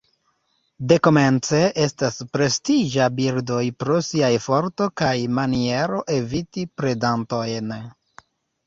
[0.91, 7.79] Dekomence estas prestiĝa birdoj pro siaj forto kaj maniero eviti predantojn.